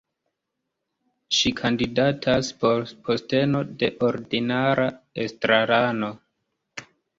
[1.39, 4.89] Ŝi kandidatas por posteno de ordinara
[5.27, 6.13] estrarano.